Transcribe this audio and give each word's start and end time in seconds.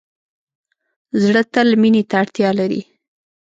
زړه 1.23 1.41
تل 1.53 1.67
مینې 1.81 2.03
ته 2.09 2.15
اړتیا 2.21 2.49
لري. 2.59 2.81